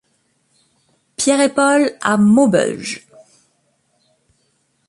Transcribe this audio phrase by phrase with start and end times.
[1.15, 3.07] Pierre et Paul à Maubeuge.